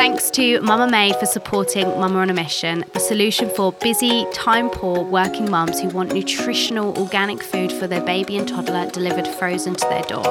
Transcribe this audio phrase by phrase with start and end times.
[0.00, 5.04] Thanks to Mama-Made for supporting Mama on a Mission, the solution for busy, time poor
[5.04, 9.88] working mums who want nutritional organic food for their baby and toddler delivered frozen to
[9.90, 10.24] their door.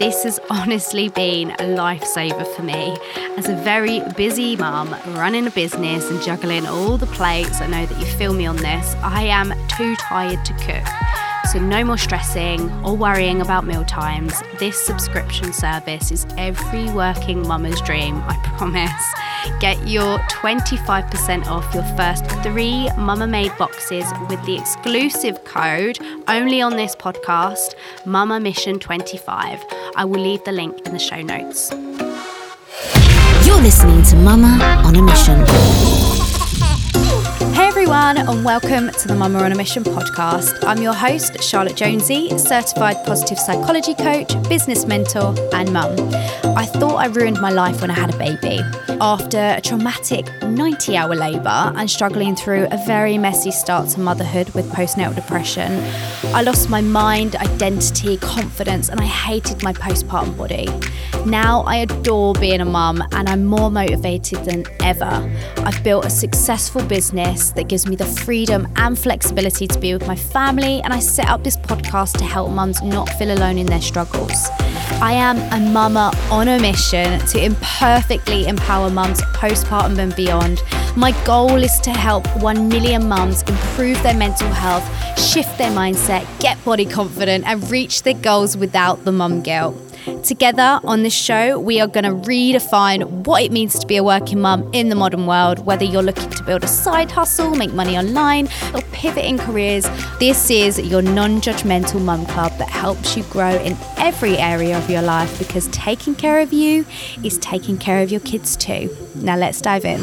[0.00, 2.98] This has honestly been a lifesaver for me.
[3.36, 7.86] As a very busy mum, running a business and juggling all the plates, I know
[7.86, 11.25] that you feel me on this, I am too tired to cook.
[11.52, 14.34] So, no more stressing or worrying about meal times.
[14.58, 18.90] This subscription service is every working mama's dream, I promise.
[19.60, 26.76] Get your 25% off your first three Mama-Made boxes with the exclusive code only on
[26.76, 29.64] this podcast, Mama Mission 25.
[29.94, 31.70] I will leave the link in the show notes.
[33.46, 35.40] You're listening to Mama on a Mission.
[37.88, 40.64] Everyone, and welcome to the Mama on a Mission podcast.
[40.66, 45.94] I'm your host, Charlotte Jonesy, certified positive psychology coach, business mentor, and mum.
[46.56, 48.60] I thought I ruined my life when I had a baby.
[49.00, 54.48] After a traumatic 90 hour labour and struggling through a very messy start to motherhood
[54.50, 55.70] with postnatal depression,
[56.34, 60.66] I lost my mind, identity, confidence, and I hated my postpartum body.
[61.28, 65.30] Now I adore being a mum and I'm more motivated than ever.
[65.58, 70.06] I've built a successful business that gives me the freedom and flexibility to be with
[70.06, 73.66] my family, and I set up this podcast to help mums not feel alone in
[73.66, 74.48] their struggles.
[75.02, 80.62] I am a mama on a mission to imperfectly empower mums postpartum and beyond.
[80.96, 84.86] My goal is to help 1 million mums improve their mental health,
[85.18, 89.85] shift their mindset, get body confident, and reach their goals without the mum guilt.
[90.22, 94.04] Together on this show, we are going to redefine what it means to be a
[94.04, 97.72] working mum in the modern world, whether you're looking to build a side hustle, make
[97.72, 99.84] money online, or pivot in careers.
[100.20, 104.88] This is your non judgmental mum club that helps you grow in every area of
[104.88, 106.86] your life because taking care of you
[107.24, 108.94] is taking care of your kids too.
[109.16, 110.00] Now, let's dive in.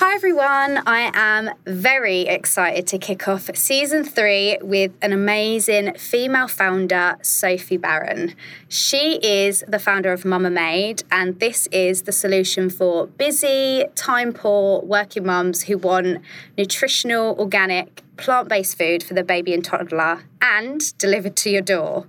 [0.00, 6.48] Hi everyone, I am very excited to kick off season three with an amazing female
[6.48, 8.34] founder, Sophie Baron.
[8.66, 14.80] She is the founder of Mama-Made, and this is the solution for busy, time poor
[14.80, 16.22] working mums who want
[16.56, 22.06] nutritional, organic, plant based food for their baby and toddler and delivered to your door.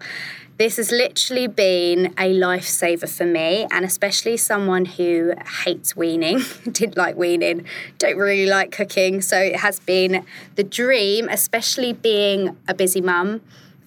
[0.62, 5.34] This has literally been a lifesaver for me, and especially someone who
[5.66, 6.42] hates weaning,
[6.72, 7.66] didn't like weaning,
[7.98, 9.22] don't really like cooking.
[9.22, 10.24] So it has been
[10.58, 13.42] the dream, especially being a busy mum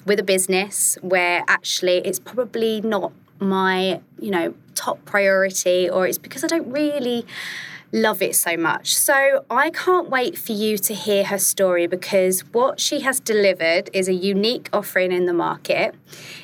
[0.04, 6.18] with a business where actually it's probably not my, you know, top priority, or it's
[6.18, 7.24] because I don't really
[7.94, 8.96] love it so much.
[8.96, 13.88] So I can't wait for you to hear her story because what she has delivered
[13.92, 15.94] is a unique offering in the market.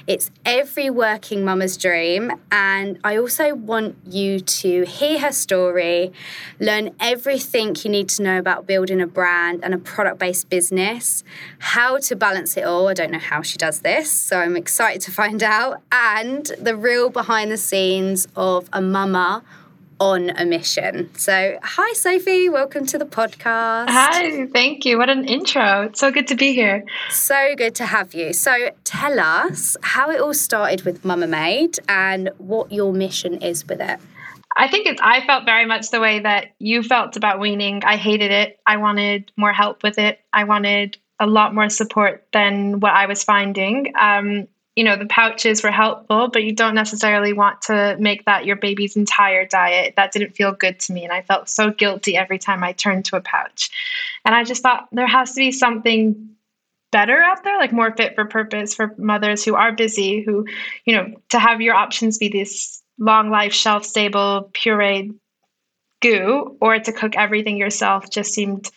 [0.07, 2.31] It's every working mama's dream.
[2.53, 6.13] And I also want you to hear her story,
[6.61, 11.25] learn everything you need to know about building a brand and a product based business,
[11.59, 12.87] how to balance it all.
[12.87, 16.77] I don't know how she does this, so I'm excited to find out, and the
[16.77, 19.43] real behind the scenes of a mama
[20.01, 21.15] on a mission.
[21.17, 22.49] So, hi, Sophie.
[22.49, 23.91] Welcome to the podcast.
[23.91, 24.97] Hi, thank you.
[24.97, 25.83] What an intro.
[25.83, 26.85] It's so good to be here.
[27.11, 28.33] So good to have you.
[28.33, 33.81] So, tell us how it all started with Mama-Made and what your mission is with
[33.81, 34.01] it.
[34.57, 37.83] I think it's, I felt very much the way that you felt about weaning.
[37.85, 38.59] I hated it.
[38.67, 40.19] I wanted more help with it.
[40.33, 43.93] I wanted a lot more support than what I was finding.
[43.99, 48.47] Um, you know the pouches were helpful but you don't necessarily want to make that
[48.47, 49.95] your baby's entire diet.
[49.97, 53.05] That didn't feel good to me and i felt so guilty every time i turned
[53.07, 53.71] to a pouch.
[54.25, 56.31] And i just thought there has to be something
[56.93, 60.45] better out there like more fit for purpose for mothers who are busy who
[60.85, 65.15] you know to have your options be this long life shelf stable pureed
[66.03, 68.69] goo or to cook everything yourself just seemed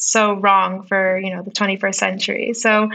[0.00, 2.54] so wrong for you know the 21st century.
[2.54, 2.88] So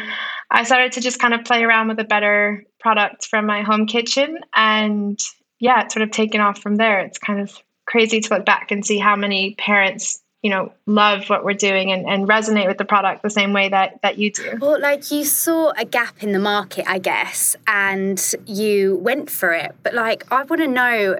[0.51, 3.87] i started to just kind of play around with a better product from my home
[3.87, 5.19] kitchen and
[5.59, 6.99] yeah it's sort of taken off from there.
[6.99, 11.29] It's kind of crazy to look back and see how many parents you know love
[11.29, 14.31] what we're doing and, and resonate with the product the same way that that you
[14.31, 14.57] do.
[14.59, 19.51] Well like you saw a gap in the market i guess and you went for
[19.53, 19.75] it.
[19.83, 21.19] But like i want to know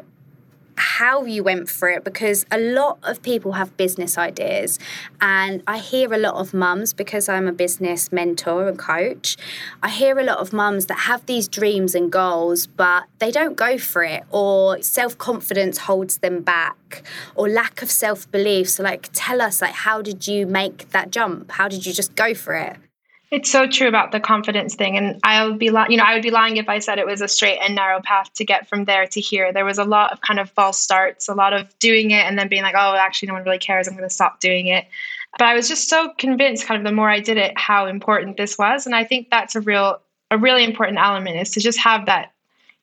[0.77, 4.79] how you went for it because a lot of people have business ideas
[5.21, 9.37] and I hear a lot of mums because I'm a business mentor and coach
[9.81, 13.55] I hear a lot of mums that have these dreams and goals but they don't
[13.55, 17.03] go for it or self-confidence holds them back
[17.35, 18.69] or lack of self-belief.
[18.69, 21.51] So like tell us like how did you make that jump?
[21.51, 22.77] How did you just go for it
[23.31, 26.13] It's so true about the confidence thing, and I would be, li- you know, I
[26.13, 28.67] would be lying if I said it was a straight and narrow path to get
[28.67, 29.51] from there to here.
[29.51, 32.37] There was a lot of kind of false starts, a lot of doing it and
[32.37, 33.87] then being like, oh, actually, no one really cares.
[33.87, 34.85] I'm going to stop doing it.
[35.37, 38.37] But I was just so convinced, kind of, the more I did it, how important
[38.37, 39.99] this was, and I think that's a real,
[40.31, 42.31] a really important element is to just have that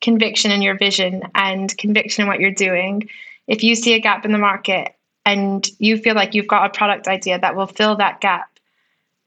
[0.01, 3.09] conviction in your vision and conviction in what you're doing.
[3.47, 4.95] If you see a gap in the market
[5.25, 8.52] and you feel like you've got a product idea that will fill that gap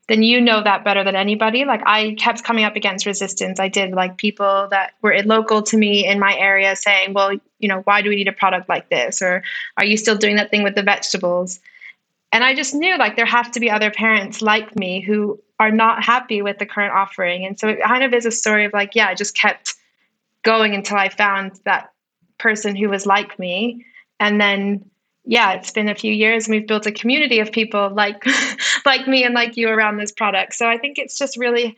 [0.08, 1.66] then you know that better than anybody.
[1.66, 3.60] Like I kept coming up against resistance.
[3.60, 7.68] I did like people that were local to me in my area saying, well, you
[7.68, 9.22] know, why do we need a product like this?
[9.22, 9.44] Or
[9.78, 11.60] are you still doing that thing with the vegetables?
[12.32, 15.72] And I just knew like there have to be other parents like me who are
[15.72, 17.46] not happy with the current offering.
[17.46, 19.74] And so it kind of is a story of like, yeah, I just kept
[20.44, 21.92] going until I found that
[22.38, 23.86] person who was like me.
[24.20, 24.90] And then
[25.26, 28.24] yeah, it's been a few years and we've built a community of people like
[28.86, 30.54] like me and like you around this product.
[30.54, 31.76] So I think it's just really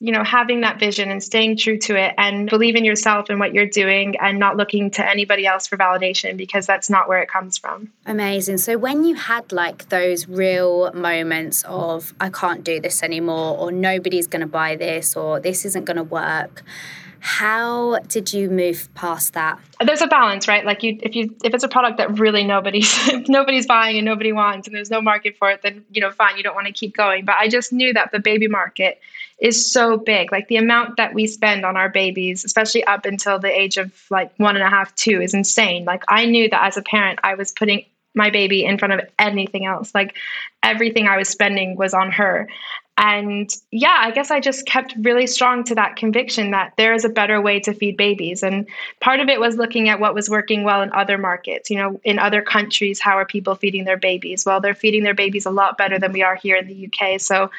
[0.00, 3.38] you know having that vision and staying true to it and believe in yourself and
[3.38, 7.20] what you're doing and not looking to anybody else for validation because that's not where
[7.20, 12.64] it comes from amazing so when you had like those real moments of i can't
[12.64, 16.64] do this anymore or nobody's going to buy this or this isn't going to work
[17.20, 19.58] how did you move past that?
[19.84, 20.64] There's a balance, right?
[20.64, 22.94] Like you, if you, if it's a product that really nobody's
[23.28, 26.36] nobody's buying and nobody wants, and there's no market for it, then you know, fine,
[26.36, 27.24] you don't want to keep going.
[27.24, 29.00] But I just knew that the baby market
[29.38, 30.32] is so big.
[30.32, 33.92] Like the amount that we spend on our babies, especially up until the age of
[34.10, 35.84] like one and a half, two, is insane.
[35.84, 37.84] Like I knew that as a parent, I was putting
[38.14, 39.94] my baby in front of anything else.
[39.94, 40.16] Like
[40.62, 42.48] everything I was spending was on her.
[42.98, 47.04] And yeah, I guess I just kept really strong to that conviction that there is
[47.04, 48.42] a better way to feed babies.
[48.42, 48.66] And
[49.00, 51.68] part of it was looking at what was working well in other markets.
[51.68, 54.46] You know, in other countries, how are people feeding their babies?
[54.46, 57.20] Well, they're feeding their babies a lot better than we are here in the UK.
[57.20, 57.50] So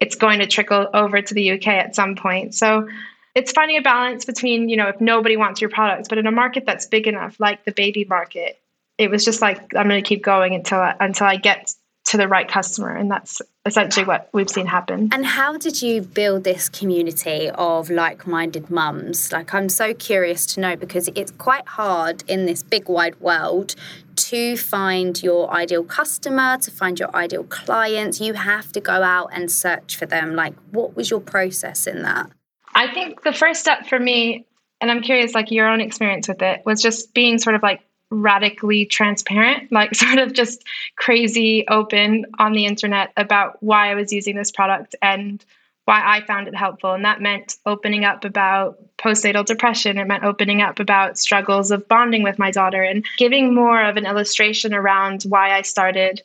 [0.00, 2.54] it's going to trickle over to the UK at some point.
[2.54, 2.88] So
[3.34, 6.32] it's finding a balance between, you know, if nobody wants your products, but in a
[6.32, 8.62] market that's big enough, like the baby market,
[8.96, 11.74] it was just like I'm going to keep going until I, until I get
[12.06, 12.90] to the right customer.
[12.94, 15.08] And that's essentially what we've seen happen.
[15.12, 19.32] And how did you build this community of like minded mums?
[19.32, 23.74] Like, I'm so curious to know because it's quite hard in this big wide world
[24.16, 28.20] to find your ideal customer, to find your ideal clients.
[28.20, 30.36] You have to go out and search for them.
[30.36, 32.30] Like, what was your process in that?
[32.74, 34.46] I think the first step for me,
[34.80, 37.80] and I'm curious, like your own experience with it, was just being sort of like
[38.16, 40.64] radically transparent, like sort of just
[40.96, 45.44] crazy open on the internet about why I was using this product and
[45.84, 46.94] why I found it helpful.
[46.94, 49.98] And that meant opening up about postnatal depression.
[49.98, 53.96] It meant opening up about struggles of bonding with my daughter and giving more of
[53.96, 56.22] an illustration around why I started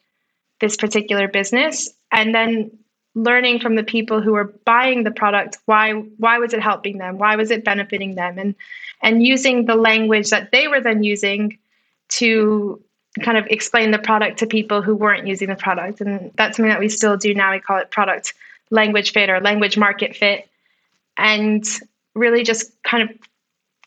[0.61, 1.89] this particular business.
[2.11, 2.71] And then
[3.13, 7.17] learning from the people who were buying the product why why was it helping them
[7.17, 8.55] why was it benefiting them and
[9.01, 11.57] and using the language that they were then using
[12.11, 12.81] to
[13.21, 16.01] kind of explain the product to people who weren't using the product.
[16.01, 17.51] And that's something that we still do now.
[17.51, 18.33] We call it product
[18.69, 20.47] language fit or language market fit.
[21.17, 21.65] And
[22.15, 23.15] really just kind of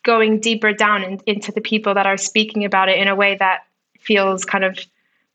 [0.03, 3.35] going deeper down in, into the people that are speaking about it in a way
[3.35, 3.63] that
[3.99, 4.77] feels kind of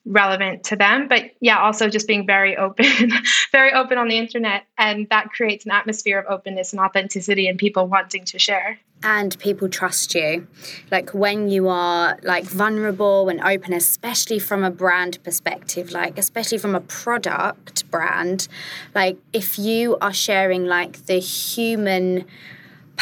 [0.06, 2.86] relevant to them but yeah also just being very open
[3.52, 7.58] very open on the internet and that creates an atmosphere of openness and authenticity and
[7.58, 10.46] people wanting to share and people trust you.
[10.90, 16.58] Like when you are like vulnerable and open especially from a brand perspective like especially
[16.58, 18.48] from a product brand
[18.94, 22.24] like if you are sharing like the human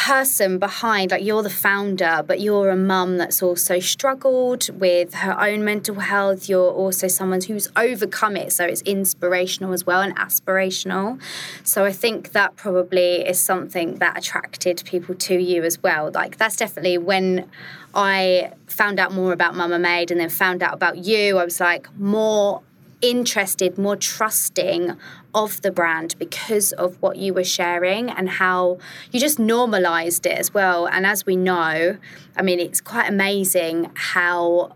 [0.06, 5.38] person behind like you're the founder but you're a mum that's also struggled with her
[5.40, 6.48] own mental health.
[6.48, 11.20] You're also someone who's overcome it so it's inspirational as well and aspirational.
[11.64, 16.12] So i think that probably is something that attracted people to you as well.
[16.14, 17.50] Like that's definitely when
[17.92, 21.58] i found out more about mama made and then found out about you i was
[21.58, 22.62] like more
[23.00, 24.96] interested, more trusting
[25.34, 28.78] of the brand because of what you were sharing and how
[29.12, 30.86] you just normalized it as well.
[30.86, 31.96] And as we know,
[32.36, 34.72] I mean, it's quite amazing how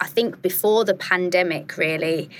[0.00, 2.30] I think before the pandemic, really,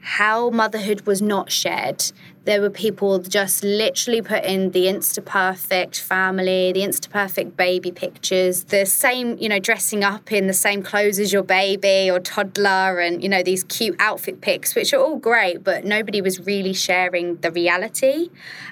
[0.00, 2.12] how motherhood was not shared.
[2.48, 8.64] There were people just literally putting the Insta perfect family, the Insta perfect baby pictures,
[8.64, 13.00] the same, you know, dressing up in the same clothes as your baby or toddler,
[13.00, 16.72] and, you know, these cute outfit pics, which are all great, but nobody was really
[16.72, 18.30] sharing the reality.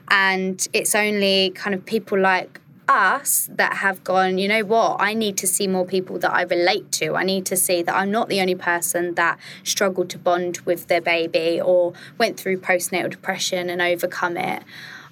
[0.08, 5.14] And it's only kind of people like us that have gone, you know what, I
[5.14, 7.14] need to see more people that I relate to.
[7.14, 10.86] I need to see that I'm not the only person that struggled to bond with
[10.86, 14.62] their baby or went through postnatal depression and overcome it.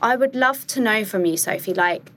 [0.00, 2.10] I would love to know from you, Sophie, like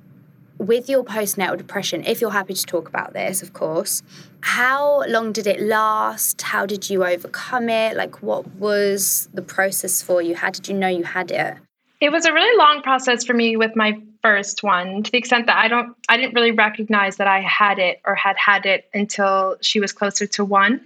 [0.58, 4.02] with your postnatal depression, if you're happy to talk about this, of course,
[4.42, 6.42] how long did it last?
[6.42, 7.96] How did you overcome it?
[7.96, 10.36] Like, what was the process for you?
[10.36, 11.58] How did you know you had it?
[12.00, 15.46] It was a really long process for me with my first one to the extent
[15.46, 18.90] that I don't I didn't really recognize that I had it or had had it
[18.94, 20.82] until she was closer to 1.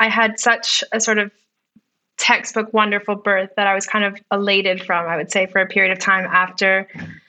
[0.00, 1.30] I had such a sort of
[2.16, 5.66] textbook wonderful birth that I was kind of elated from, I would say for a
[5.66, 6.88] period of time after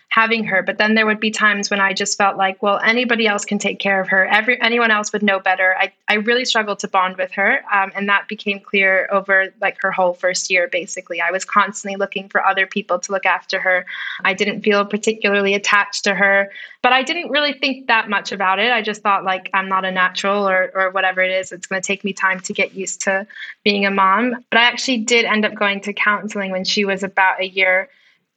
[0.09, 0.63] having her.
[0.63, 3.59] But then there would be times when I just felt like, well, anybody else can
[3.59, 4.25] take care of her.
[4.25, 5.75] Every anyone else would know better.
[5.77, 9.77] I, I really struggled to bond with her, um, and that became clear over like
[9.81, 10.69] her whole first year.
[10.69, 13.85] Basically, I was constantly looking for other people to look after her.
[14.23, 18.59] I didn't feel particularly attached to her, but I didn't really think that much about
[18.59, 18.71] it.
[18.71, 21.51] I just thought like I'm not a natural or or whatever it is.
[21.51, 23.27] It's going to take me time to get used to
[23.63, 24.43] being a mom.
[24.49, 27.89] But I actually did end up going to counseling when she was about a year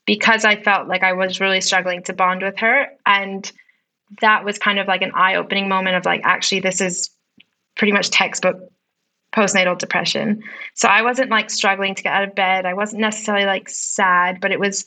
[0.06, 2.88] because I felt like I was really struggling to bond with her.
[3.06, 3.50] And
[4.20, 7.10] that was kind of like an eye opening moment of like, actually, this is
[7.76, 8.60] pretty much textbook
[9.32, 10.42] postnatal depression.
[10.74, 12.66] So I wasn't like struggling to get out of bed.
[12.66, 14.86] I wasn't necessarily like sad, but it was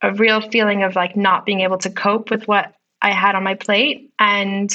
[0.00, 3.44] a real feeling of like not being able to cope with what I had on
[3.44, 4.10] my plate.
[4.18, 4.72] And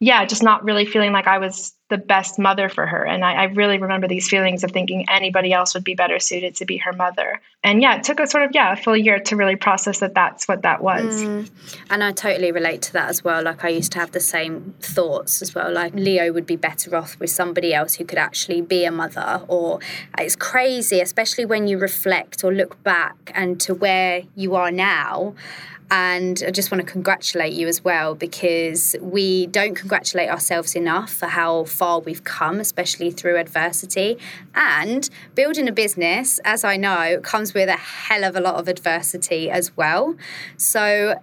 [0.00, 3.04] yeah, just not really feeling like I was the best mother for her.
[3.04, 6.54] And I, I, really remember these feelings of thinking anybody else would be better suited
[6.56, 7.40] to be her mother.
[7.64, 10.14] And yeah, it took a sort of, yeah, a full year to really process that
[10.14, 11.22] that's what that was.
[11.22, 11.50] Mm.
[11.88, 13.42] And I totally relate to that as well.
[13.42, 15.72] Like I used to have the same thoughts as well.
[15.72, 19.42] Like Leo would be better off with somebody else who could actually be a mother.
[19.48, 19.80] Or
[20.18, 25.34] it's crazy, especially when you reflect or look back and to where you are now
[25.90, 31.10] and I just want to congratulate you as well because we don't congratulate ourselves enough
[31.10, 34.18] for how far we've come, especially through adversity.
[34.54, 38.68] And building a business, as I know, comes with a hell of a lot of
[38.68, 40.16] adversity as well.
[40.56, 41.14] So,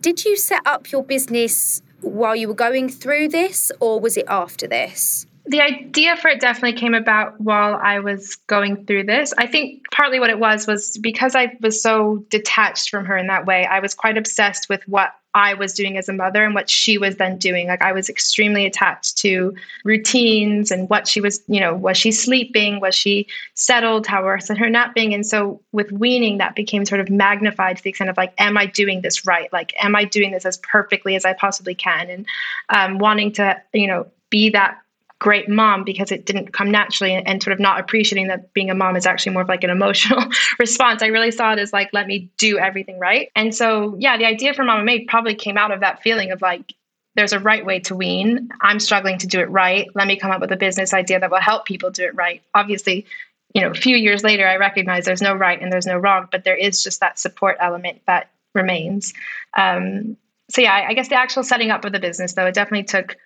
[0.00, 4.26] did you set up your business while you were going through this, or was it
[4.28, 5.26] after this?
[5.46, 9.34] the idea for it definitely came about while I was going through this.
[9.36, 13.26] I think partly what it was was because I was so detached from her in
[13.26, 16.54] that way, I was quite obsessed with what I was doing as a mother and
[16.54, 17.66] what she was then doing.
[17.66, 22.12] Like I was extremely attached to routines and what she was, you know, was she
[22.12, 22.80] sleeping?
[22.80, 24.06] Was she settled?
[24.06, 25.12] How was her napping?
[25.12, 28.56] And so with weaning, that became sort of magnified to the extent of like, am
[28.56, 29.52] I doing this right?
[29.52, 32.10] Like, am I doing this as perfectly as I possibly can?
[32.10, 32.26] And
[32.68, 34.78] um, wanting to, you know, be that
[35.24, 38.74] great mom because it didn't come naturally and, sort of not appreciating that being a
[38.74, 40.22] mom is actually more of like an emotional
[40.58, 41.02] response.
[41.02, 43.30] I really saw it as like, let me do everything right.
[43.34, 46.42] And so, yeah, the idea for Mama Made probably came out of that feeling of
[46.42, 46.74] like,
[47.14, 48.50] there's a right way to wean.
[48.60, 49.88] I'm struggling to do it right.
[49.94, 52.42] Let me come up with a business idea that will help people do it right.
[52.54, 53.06] Obviously,
[53.54, 56.28] you know, a few years later, I recognize there's no right and there's no wrong,
[56.30, 59.14] but there is just that support element that remains.
[59.56, 60.18] Um,
[60.50, 62.84] so yeah, I, I guess the actual setting up of the business, though, it definitely
[62.84, 63.16] took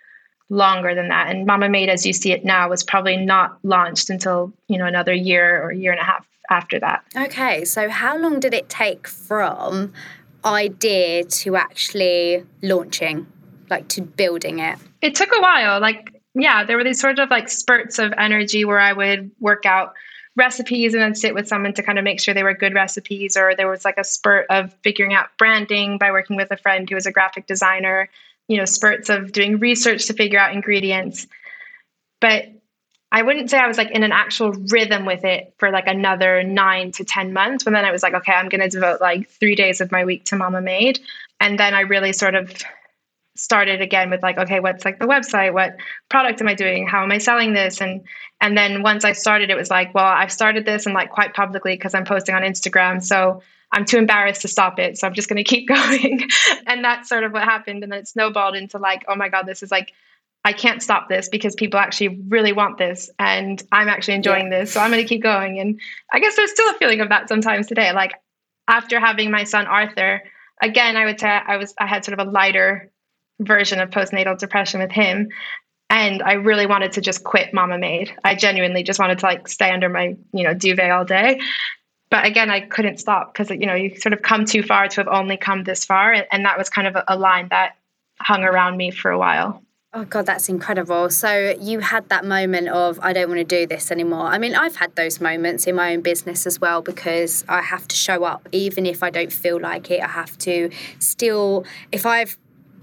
[0.51, 1.29] longer than that.
[1.29, 4.87] And Mama Made, as you see it now, was probably not launched until you know
[4.87, 7.05] another year or year and a half after that.
[7.17, 9.93] Okay, so how long did it take from
[10.45, 13.27] idea to actually launching,
[13.69, 14.79] like to building it?
[15.03, 15.81] It took a while.
[15.81, 19.67] Like yeah, there were these sort of like spurts of energy where I would work
[19.67, 19.95] out
[20.37, 23.37] recipes and then sit with someone to kind of make sure they were good recipes
[23.37, 26.89] or there was like a spurt of figuring out branding by working with a friend
[26.89, 28.09] who was a graphic designer
[28.49, 31.27] you know spurts of doing research to figure out ingredients.
[32.21, 32.49] But
[33.11, 36.43] i wouldn't say i was like in an actual rhythm with it for like another
[36.43, 39.29] nine to ten months when then i was like okay i'm going to devote like
[39.29, 41.01] three days of my week to mama made.
[41.41, 42.53] And then i really sort of
[43.37, 45.53] started again with like okay what's like the website?
[45.53, 45.77] What
[46.09, 46.87] product am i doing?
[46.87, 47.81] How am i selling this?
[47.81, 48.05] And
[48.41, 51.35] and then once i started it was like well i've started this and like quite
[51.35, 53.03] publicly because i'm posting on instagram.
[53.03, 54.99] So I'm too embarrassed to stop it.
[54.99, 56.29] So I'm just going to keep going.
[56.67, 57.83] and that's sort of what happened.
[57.83, 59.93] And then it snowballed into like, oh my God, this is like,
[60.45, 64.61] I can't stop this because people actually really want this and I'm actually enjoying yeah.
[64.61, 64.73] this.
[64.73, 65.59] So I'm going to keep going.
[65.59, 65.81] And
[66.13, 67.93] I guess there's still a feeling of that sometimes today.
[67.93, 68.15] Like
[68.67, 70.23] after having my son Arthur,
[70.63, 72.91] again, I would say I was, I had sort of a lighter
[73.41, 75.29] version of postnatal depression with him.
[75.91, 78.15] And I really wanted to just quit Mama Made.
[78.23, 81.41] I genuinely just wanted to like stay under my, you know, duvet all day
[82.11, 84.97] but again, I couldn't stop because you know you sort of come too far to
[85.01, 87.77] have only come this far, and that was kind of a, a line that
[88.21, 89.63] hung around me for a while.
[89.95, 91.09] Oh God, that's incredible.
[91.09, 94.27] So you had that moment of I don't want to do this anymore.
[94.27, 97.89] I mean, I've had those moments in my own business as well because I have
[97.89, 100.03] to show up even if I don't feel like it.
[100.03, 102.37] I have to still if I've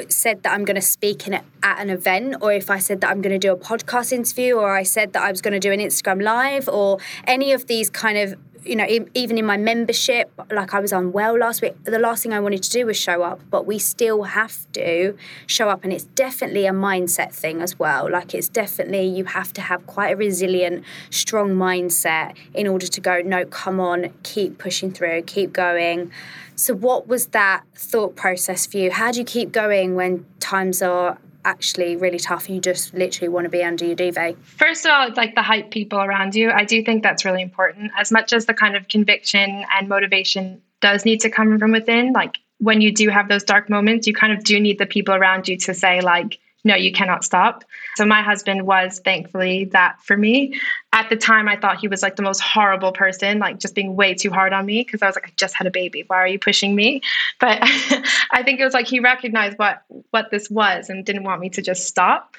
[0.10, 3.10] said that I'm going to speak in at an event, or if I said that
[3.10, 5.60] I'm going to do a podcast interview, or I said that I was going to
[5.60, 9.58] do an Instagram live, or any of these kind of you know, even in my
[9.58, 12.98] membership, like I was unwell last week, the last thing I wanted to do was
[12.98, 15.84] show up, but we still have to show up.
[15.84, 18.10] And it's definitely a mindset thing as well.
[18.10, 23.02] Like it's definitely, you have to have quite a resilient, strong mindset in order to
[23.02, 26.12] go, no, come on, keep pushing through, keep going.
[26.58, 28.90] So, what was that thought process for you?
[28.90, 33.30] How do you keep going when times are actually really tough and you just literally
[33.30, 34.38] want to be under your duvet?
[34.44, 36.52] First of all, it's like the hype people around you.
[36.52, 37.92] I do think that's really important.
[37.98, 42.12] As much as the kind of conviction and motivation does need to come from within,
[42.14, 45.14] like when you do have those dark moments, you kind of do need the people
[45.14, 47.64] around you to say, like, no, you cannot stop.
[47.96, 50.60] So my husband was thankfully that for me.
[50.92, 53.96] At the time, I thought he was like the most horrible person, like just being
[53.96, 56.04] way too hard on me because I was like, I just had a baby.
[56.08, 57.02] Why are you pushing me?
[57.40, 57.60] But
[58.32, 61.50] I think it was like he recognized what what this was and didn't want me
[61.52, 62.36] to just stop.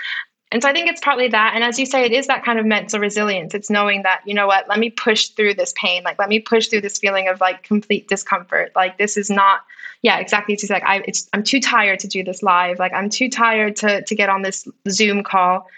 [0.53, 1.53] And so I think it's partly that.
[1.55, 3.53] And as you say, it is that kind of mental resilience.
[3.53, 6.05] It's knowing that, you know what, let me push through this pain.
[6.05, 8.71] Like, let me push through this feeling of like complete discomfort.
[8.77, 9.63] Like, this is not
[10.03, 10.55] yeah, exactly.
[10.55, 12.79] It's like I, it's, I'm too tired to do this live.
[12.79, 15.69] Like I'm too tired to to get on this Zoom call.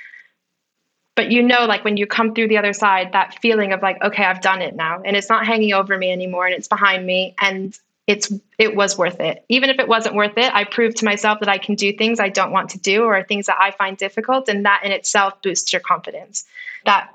[1.16, 4.02] But you know, like when you come through the other side, that feeling of like,
[4.02, 7.06] okay, I've done it now, and it's not hanging over me anymore, and it's behind
[7.06, 7.76] me, and
[8.08, 9.44] it's it was worth it.
[9.50, 12.18] Even if it wasn't worth it, I proved to myself that I can do things
[12.18, 15.34] I don't want to do or things that I find difficult, and that in itself
[15.42, 16.44] boosts your confidence.
[16.86, 17.10] That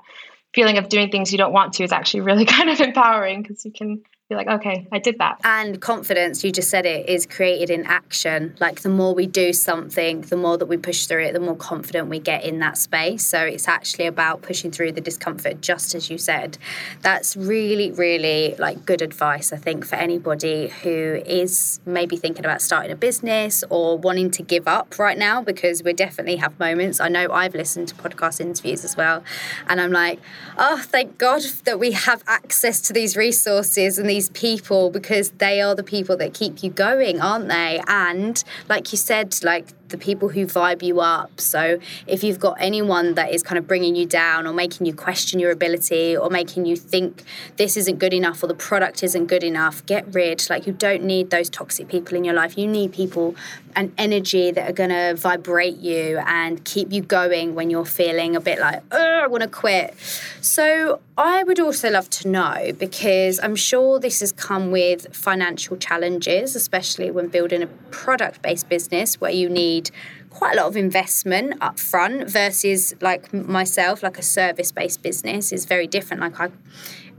[0.54, 3.64] feeling of doing things you don't want to is actually really kind of empowering because
[3.64, 4.02] you can
[4.36, 5.40] like, okay, I did that.
[5.44, 8.54] And confidence, you just said it, is created in action.
[8.60, 11.56] Like the more we do something, the more that we push through it, the more
[11.56, 13.26] confident we get in that space.
[13.26, 16.58] So it's actually about pushing through the discomfort, just as you said.
[17.02, 22.62] That's really, really like good advice, I think, for anybody who is maybe thinking about
[22.62, 27.00] starting a business or wanting to give up right now, because we definitely have moments.
[27.00, 29.22] I know I've listened to podcast interviews as well,
[29.68, 30.20] and I'm like,
[30.58, 35.60] oh, thank God that we have access to these resources and these people because they
[35.60, 37.82] are the people that keep you going, aren't they?
[37.86, 41.40] And like you said, like the people who vibe you up.
[41.40, 44.94] So if you've got anyone that is kind of bringing you down or making you
[44.94, 47.22] question your ability or making you think
[47.56, 50.48] this isn't good enough or the product isn't good enough, get rid.
[50.50, 52.58] Like you don't need those toxic people in your life.
[52.58, 53.36] You need people
[53.76, 58.36] and energy that are going to vibrate you and keep you going when you're feeling
[58.36, 59.94] a bit like, oh, I want to quit.
[60.40, 65.76] So I would also love to know because I'm sure this has come with financial
[65.76, 69.90] challenges, especially when building a product based business where you need
[70.34, 75.52] quite a lot of investment up front versus like myself like a service based business
[75.52, 76.50] is very different like i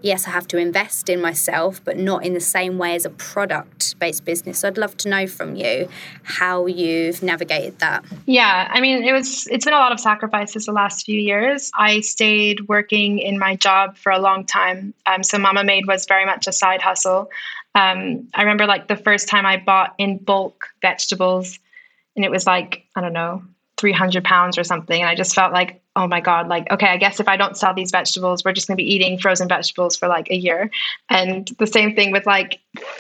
[0.01, 3.09] yes i have to invest in myself but not in the same way as a
[3.09, 4.59] product based business.
[4.59, 5.89] So i'd love to know from you
[6.23, 8.03] how you've navigated that.
[8.25, 11.71] Yeah i mean it was it's been a lot of sacrifices the last few years.
[11.75, 14.93] I stayed working in my job for a long time.
[15.05, 17.29] Um, so mama made was very much a side hustle.
[17.73, 21.59] Um, i remember like the first time i bought in bulk vegetables
[22.15, 23.43] and it was like I don't know
[23.77, 26.97] 300 pounds or something and I just felt like oh my god like okay I
[26.97, 29.95] guess if I don't sell these vegetables we're just going to be eating frozen vegetables
[29.95, 30.69] for like a year.
[31.09, 32.59] And the same thing with like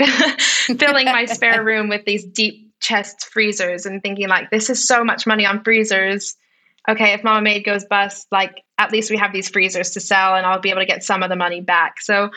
[0.77, 5.03] filling my spare room with these deep chest freezers and thinking like this is so
[5.03, 6.35] much money on freezers.
[6.87, 10.35] Okay if mama made goes bust like at least we have these freezers to sell
[10.35, 12.01] and I'll be able to get some of the money back.
[12.01, 12.31] So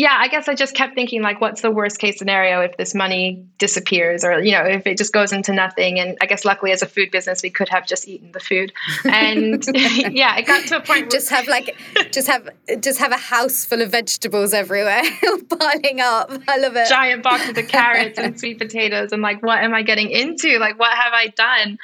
[0.00, 2.94] yeah, I guess I just kept thinking like, what's the worst case scenario if this
[2.94, 6.00] money disappears, or you know, if it just goes into nothing?
[6.00, 8.72] And I guess luckily, as a food business, we could have just eaten the food.
[9.04, 11.10] And yeah, it got to a point.
[11.10, 11.76] just have like,
[12.12, 12.48] just have,
[12.80, 15.02] just have a house full of vegetables everywhere,
[15.50, 16.32] piling up.
[16.48, 16.88] I love it.
[16.88, 20.58] Giant boxes of carrots and sweet potatoes, and like, what am I getting into?
[20.58, 21.76] Like, what have I done?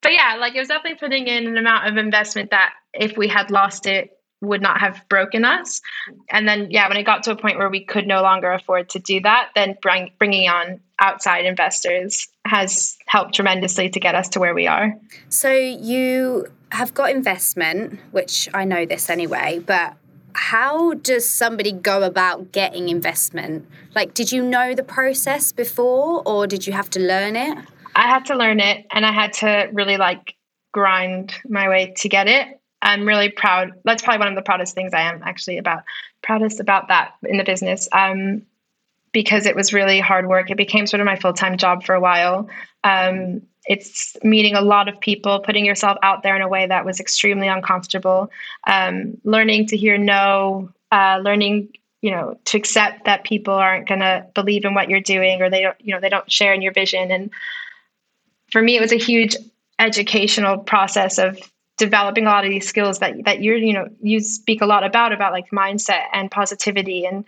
[0.00, 3.28] But yeah, like it was definitely putting in an amount of investment that if we
[3.28, 4.10] had lost it
[4.42, 5.80] would not have broken us.
[6.28, 8.90] And then, yeah, when it got to a point where we could no longer afford
[8.90, 14.28] to do that, then bring, bringing on outside investors has helped tremendously to get us
[14.30, 14.94] to where we are.
[15.28, 19.94] So you have got investment, which I know this anyway, but
[20.34, 23.66] how does somebody go about getting investment?
[23.94, 27.58] Like, did you know the process before or did you have to learn it?
[27.94, 30.34] I had to learn it and I had to really like
[30.72, 32.58] grind my way to get it.
[32.82, 33.72] I'm really proud.
[33.84, 35.84] That's probably one of the proudest things I am actually about
[36.22, 37.88] proudest about that in the business.
[37.92, 38.42] Um,
[39.12, 40.50] because it was really hard work.
[40.50, 42.48] It became sort of my full time job for a while.
[42.82, 46.84] Um, it's meeting a lot of people, putting yourself out there in a way that
[46.84, 48.30] was extremely uncomfortable,
[48.66, 51.68] um, learning to hear no, uh, learning
[52.00, 55.48] you know to accept that people aren't going to believe in what you're doing or
[55.48, 57.30] they don't you know they don't share in your vision and
[58.50, 59.36] for me it was a huge
[59.78, 61.38] educational process of
[61.82, 64.84] developing a lot of these skills that that you're you know you speak a lot
[64.84, 67.04] about about like mindset and positivity.
[67.04, 67.24] And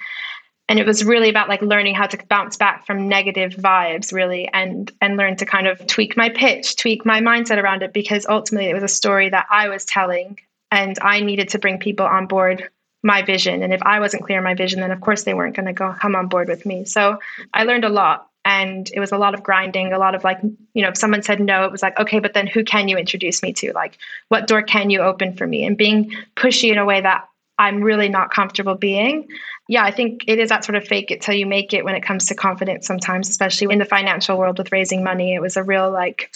[0.69, 4.49] and it was really about like learning how to bounce back from negative vibes really
[4.53, 8.27] and and learn to kind of tweak my pitch tweak my mindset around it because
[8.27, 10.39] ultimately it was a story that i was telling
[10.71, 12.71] and i needed to bring people on board
[13.03, 13.63] my vision.
[13.63, 15.75] And if i wasn't clear on my vision then of course they weren't going to
[15.75, 16.87] go come on board with me.
[16.87, 17.19] So
[17.53, 20.39] i learned a lot and it was a lot of grinding a lot of like
[20.75, 22.97] you know if someone said no it was like okay but then who can you
[22.97, 23.73] introduce me to?
[23.73, 25.65] Like what door can you open for me?
[25.65, 27.29] And being pushy in a way that
[27.59, 29.29] i'm really not comfortable being.
[29.69, 31.95] Yeah, I think it is that sort of fake it till you make it when
[31.95, 35.35] it comes to confidence sometimes, especially in the financial world with raising money.
[35.35, 36.31] It was a real like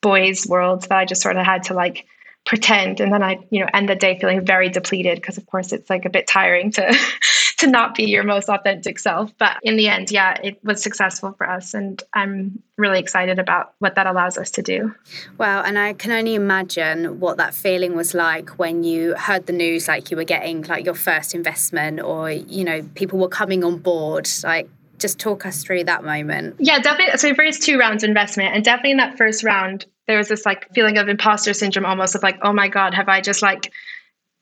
[0.00, 2.06] boys world that I just sort of had to like
[2.46, 3.00] pretend.
[3.00, 5.90] And then I, you know, end the day feeling very depleted because of course it's
[5.90, 6.96] like a bit tiring to
[7.60, 9.32] to not be your most authentic self.
[9.38, 11.74] But in the end, yeah, it was successful for us.
[11.74, 14.94] And I'm really excited about what that allows us to do.
[15.38, 15.62] Wow.
[15.62, 19.88] And I can only imagine what that feeling was like when you heard the news,
[19.88, 23.78] like you were getting like your first investment or, you know, people were coming on
[23.78, 24.28] board.
[24.42, 24.68] Like,
[24.98, 26.56] just talk us through that moment.
[26.58, 27.16] Yeah, definitely.
[27.18, 30.28] So we've raised two rounds of investment, and definitely in that first round, there was
[30.28, 33.40] this like feeling of imposter syndrome, almost of like, oh my god, have I just
[33.40, 33.72] like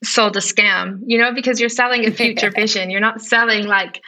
[0.03, 2.91] sold a scam, you know, because you're selling a future vision.
[2.91, 4.01] You're not selling like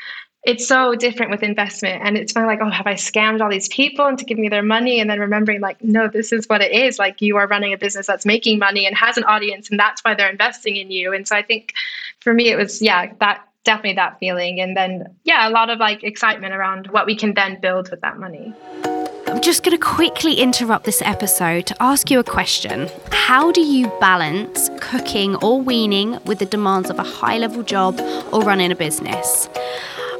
[0.42, 2.02] it's so different with investment.
[2.02, 4.48] And it's kind of like, oh, have I scammed all these people into giving me
[4.48, 4.98] their money?
[4.98, 6.98] And then remembering, like, no, this is what it is.
[6.98, 10.00] Like, you are running a business that's making money and has an audience, and that's
[10.00, 11.12] why they're investing in you.
[11.12, 11.74] And so I think
[12.20, 14.60] for me, it was, yeah, that definitely that feeling.
[14.60, 18.00] And then, yeah, a lot of like excitement around what we can then build with
[18.00, 18.54] that money.
[19.30, 22.88] I'm just going to quickly interrupt this episode to ask you a question.
[23.12, 28.00] How do you balance cooking or weaning with the demands of a high level job
[28.32, 29.48] or running a business?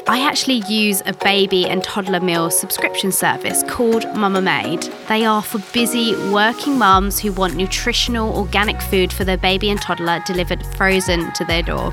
[0.07, 4.83] I actually use a baby and toddler meal subscription service called Mumma-Made.
[5.09, 9.83] They are for busy working mums who want nutritional organic food for their baby and
[9.83, 11.93] toddler delivered frozen to their door.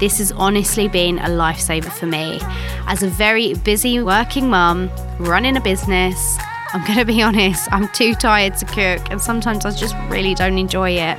[0.00, 2.40] This has honestly been a lifesaver for me.
[2.86, 6.38] As a very busy working mum running a business,
[6.74, 10.34] I'm going to be honest, I'm too tired to cook, and sometimes I just really
[10.34, 11.18] don't enjoy it.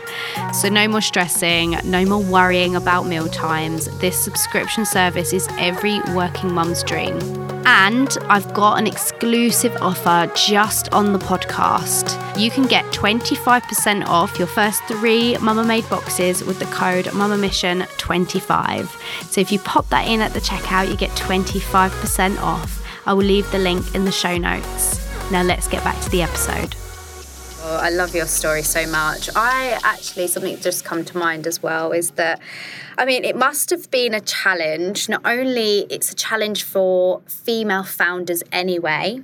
[0.54, 3.88] So, no more stressing, no more worrying about meal times.
[3.98, 7.18] This subscription service is every working mum's dream.
[7.66, 12.16] And I've got an exclusive offer just on the podcast.
[12.40, 19.32] You can get 25% off your first three Mama Made boxes with the code MUMMAMISSION25.
[19.32, 22.86] So if you pop that in at the checkout, you get 25% off.
[23.08, 25.09] I will leave the link in the show notes.
[25.32, 26.76] Now let's get back to the episode.
[27.62, 29.30] Oh, I love your story so much.
[29.36, 32.40] I actually, something just come to mind as well is that,
[32.98, 35.08] I mean, it must have been a challenge.
[35.08, 39.22] Not only it's a challenge for female founders anyway,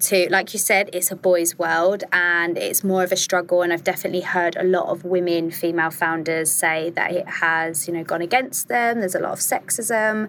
[0.00, 3.72] to like you said it's a boys world and it's more of a struggle and
[3.72, 8.04] i've definitely heard a lot of women female founders say that it has you know
[8.04, 10.28] gone against them there's a lot of sexism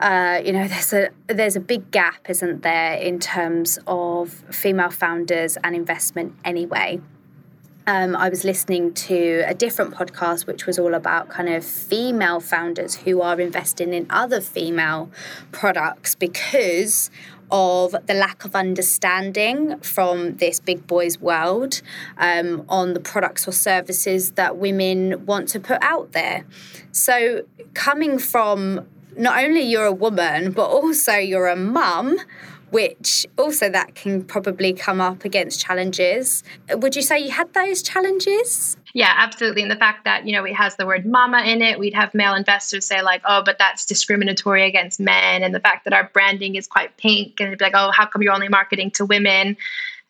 [0.00, 4.90] uh, you know there's a there's a big gap isn't there in terms of female
[4.90, 7.00] founders and investment anyway
[7.88, 12.38] um, I was listening to a different podcast, which was all about kind of female
[12.38, 15.10] founders who are investing in other female
[15.52, 17.10] products because
[17.50, 21.80] of the lack of understanding from this big boys world
[22.18, 26.44] um, on the products or services that women want to put out there.
[26.92, 32.18] So, coming from not only you're a woman, but also you're a mum
[32.70, 36.42] which also that can probably come up against challenges.
[36.70, 38.76] Would you say you had those challenges?
[38.94, 39.62] Yeah, absolutely.
[39.62, 42.14] And the fact that, you know, it has the word mama in it, we'd have
[42.14, 45.42] male investors say, like, oh, but that's discriminatory against men.
[45.42, 48.06] And the fact that our branding is quite pink, and it'd be like, oh, how
[48.06, 49.56] come you're only marketing to women?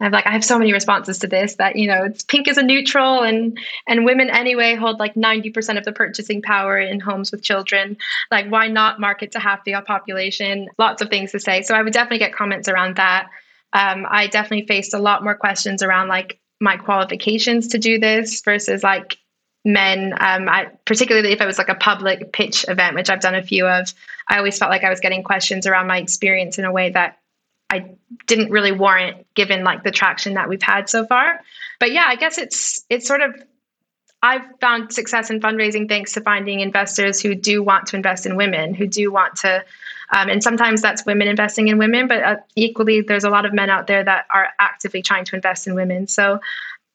[0.01, 2.57] I'm like, I have so many responses to this that, you know, it's pink is
[2.57, 7.33] a neutral and and women anyway hold like 90% of the purchasing power in homes
[7.33, 7.97] with children.
[8.31, 10.69] Like, why not market to half the population?
[10.79, 11.63] Lots of things to say.
[11.63, 13.29] So I would definitely get comments around that.
[13.73, 18.41] Um, I definitely faced a lot more questions around like my qualifications to do this
[18.43, 19.19] versus like
[19.65, 23.35] men um, I, particularly if it was like a public pitch event which i've done
[23.35, 23.93] a few of
[24.29, 27.19] i always felt like i was getting questions around my experience in a way that
[27.71, 27.91] I
[28.27, 31.41] didn't really warrant given like the traction that we've had so far.
[31.79, 33.35] But yeah, I guess it's it's sort of
[34.23, 38.37] I've found success in fundraising thanks to finding investors who do want to invest in
[38.37, 39.65] women, who do want to,
[40.11, 43.53] um, and sometimes that's women investing in women, but uh, equally there's a lot of
[43.53, 46.09] men out there that are actively trying to invest in women.
[46.09, 46.41] So,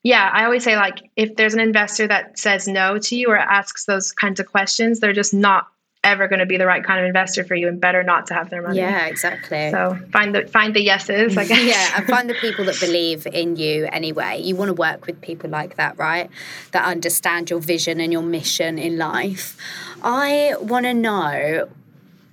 [0.02, 3.38] yeah, I always say like if there's an investor that says no to you or
[3.38, 5.68] asks those kinds of questions, they're just not
[6.04, 8.34] ever going to be the right kind of investor for you and better not to
[8.34, 8.78] have their money.
[8.78, 9.72] Yeah, exactly.
[9.72, 11.64] So find the find the yeses, I guess.
[11.64, 14.42] yeah, and find the people that believe in you anyway.
[14.42, 16.30] You want to work with people like that, right?
[16.72, 19.58] That understand your vision and your mission in life.
[20.02, 21.70] I want to know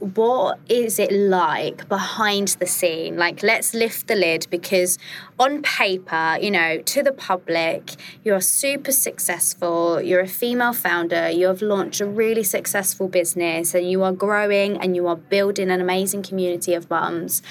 [0.01, 3.17] what is it like behind the scene?
[3.17, 4.99] Like, let's lift the lid because
[5.39, 7.93] on paper, you know, to the public,
[8.25, 10.01] you're super successful.
[10.01, 11.29] You're a female founder.
[11.29, 15.71] You have launched a really successful business and you are growing and you are building
[15.71, 17.43] an amazing community of mums.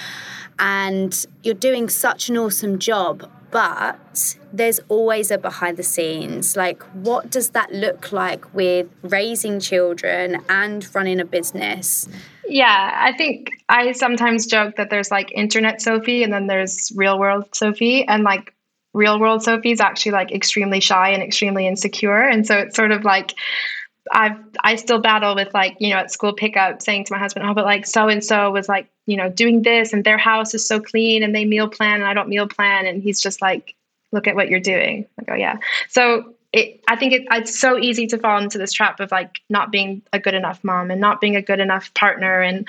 [0.57, 6.55] And you're doing such an awesome job but there's always a behind the scenes.
[6.55, 12.07] Like, what does that look like with raising children and running a business?
[12.47, 17.19] Yeah, I think I sometimes joke that there's like internet Sophie and then there's real
[17.19, 18.07] world Sophie.
[18.07, 18.53] And like,
[18.93, 22.23] real world Sophie is actually like extremely shy and extremely insecure.
[22.23, 23.33] And so it's sort of like,
[24.11, 27.45] I've I still battle with like you know at school pickup saying to my husband
[27.47, 30.53] oh but like so and so was like you know doing this and their house
[30.53, 32.85] is so clean and they meal plan and I don't meal plan.
[32.85, 33.75] And he's just like
[34.11, 35.05] look at what you're doing.
[35.17, 35.57] Like oh yeah.
[35.87, 39.41] So it I think it, it's so easy to fall into this trap of like
[39.49, 42.67] not being a good enough mom and not being a good enough partner and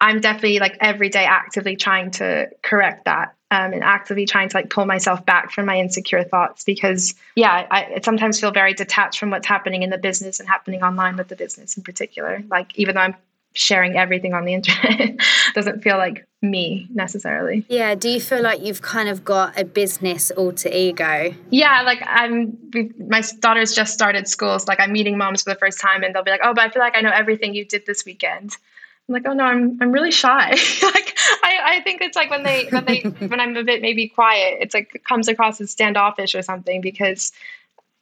[0.00, 4.56] I'm definitely like every day actively trying to correct that um, and actively trying to
[4.56, 8.74] like pull myself back from my insecure thoughts because yeah I, I sometimes feel very
[8.74, 12.42] detached from what's happening in the business and happening online with the business in particular.
[12.50, 13.16] Like even though i'm
[13.52, 15.18] sharing everything on the internet
[15.54, 17.66] doesn't feel like me necessarily.
[17.68, 21.34] Yeah do you feel like you've kind of got a business alter ego?
[21.50, 22.56] Yeah like i'm
[23.08, 26.14] my daughter's just started school so like i'm meeting moms for the first time and
[26.14, 28.56] they'll be like oh but i feel like i know everything you did this weekend
[29.08, 30.50] I'm like, oh no, I'm I'm really shy.
[30.82, 34.08] like I, I think it's like when they when they when I'm a bit maybe
[34.08, 37.32] quiet, it's like it comes across as standoffish or something because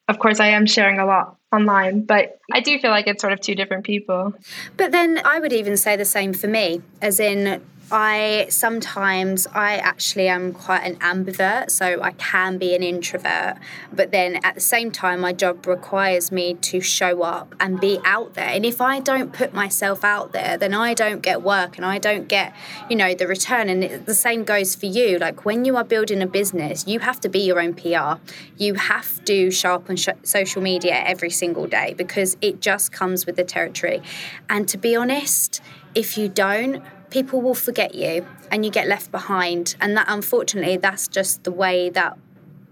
[0.08, 3.32] of course I am sharing a lot online, but I do feel like it's sort
[3.32, 4.34] of two different people.
[4.76, 9.77] But then I would even say the same for me, as in I sometimes I
[9.77, 13.57] actually am quite an ambivert, so I can be an introvert,
[13.92, 17.98] but then at the same time my job requires me to show up and be
[18.05, 18.48] out there.
[18.48, 21.98] And if I don't put myself out there, then I don't get work and I
[21.98, 22.55] don't get,
[22.90, 25.18] you know, the return and it, the same goes for you.
[25.18, 28.20] Like when you are building a business, you have to be your own PR.
[28.59, 32.92] You have to show up on sh- social media every single day because it just
[32.92, 34.03] comes with the territory.
[34.51, 35.62] And to be honest,
[35.94, 39.76] if you don't, people will forget you and you get left behind.
[39.80, 42.18] And that, unfortunately, that's just the way that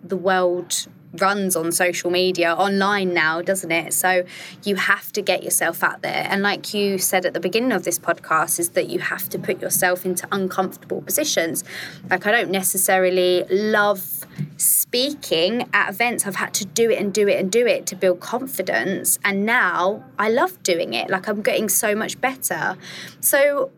[0.02, 0.86] the world
[1.20, 3.92] runs on social media online now doesn't it?
[3.94, 4.24] So
[4.64, 6.26] you have to get yourself out there.
[6.28, 9.38] And like you said at the beginning of this podcast is that you have to
[9.38, 11.64] put yourself into uncomfortable positions.
[12.10, 16.26] Like i don't necessarily love speaking at events.
[16.26, 19.18] I've had to do it and do it and do it to build confidence.
[19.24, 21.08] And now i love doing it.
[21.08, 22.76] Like i'm getting so much better.
[23.20, 23.70] So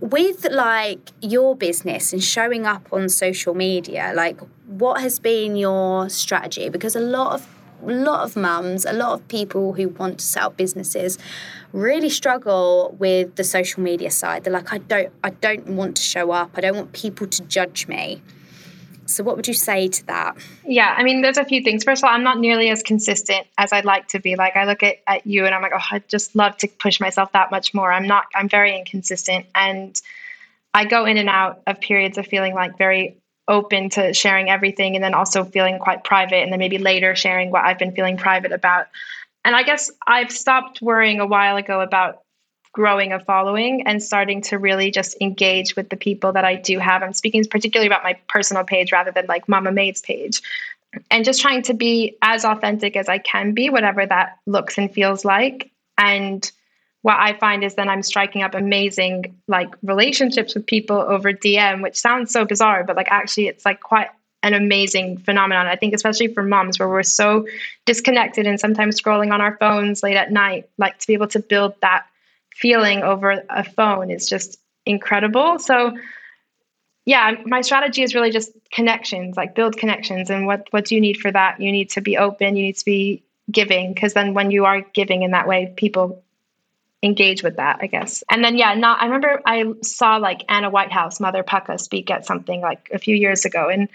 [0.00, 6.08] with like your business and showing up on social media like what has been your
[6.08, 6.68] strategy?
[6.68, 7.48] Because a lot of
[7.82, 11.18] a lot of mums a lot of people who want to set up businesses
[11.72, 14.44] really struggle with the social media side.
[14.44, 16.50] They're like i don't i don't want to show up.
[16.54, 18.22] I don't want people to judge me
[19.06, 20.36] so, what would you say to that?
[20.64, 21.84] Yeah, I mean, there's a few things.
[21.84, 24.36] First of all, I'm not nearly as consistent as I'd like to be.
[24.36, 27.00] Like, I look at, at you and I'm like, oh, I'd just love to push
[27.00, 27.92] myself that much more.
[27.92, 29.46] I'm not, I'm very inconsistent.
[29.54, 30.00] And
[30.74, 33.16] I go in and out of periods of feeling like very
[33.48, 37.50] open to sharing everything and then also feeling quite private and then maybe later sharing
[37.50, 38.86] what I've been feeling private about.
[39.44, 42.22] And I guess I've stopped worrying a while ago about
[42.76, 46.78] growing a following and starting to really just engage with the people that I do
[46.78, 47.02] have.
[47.02, 50.42] I'm speaking particularly about my personal page rather than like Mama Made's page.
[51.10, 54.92] And just trying to be as authentic as I can be, whatever that looks and
[54.92, 55.70] feels like.
[55.96, 56.52] And
[57.00, 61.82] what I find is then I'm striking up amazing like relationships with people over DM,
[61.82, 64.08] which sounds so bizarre, but like actually it's like quite
[64.42, 65.66] an amazing phenomenon.
[65.66, 67.46] I think especially for moms where we're so
[67.86, 71.40] disconnected and sometimes scrolling on our phones late at night, like to be able to
[71.40, 72.04] build that
[72.56, 75.58] feeling over a phone is just incredible.
[75.58, 75.96] So
[77.04, 80.28] yeah, my strategy is really just connections, like build connections.
[80.30, 81.60] And what what do you need for that?
[81.60, 84.80] You need to be open, you need to be giving, because then when you are
[84.80, 86.22] giving in that way, people
[87.02, 88.24] engage with that, I guess.
[88.30, 92.26] And then yeah, not I remember I saw like Anna Whitehouse, Mother Pukka, speak at
[92.26, 93.68] something like a few years ago.
[93.68, 93.88] And